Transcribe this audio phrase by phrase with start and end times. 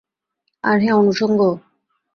[0.63, 1.53] আর হ্যাঁ, অনুষঙ্গও।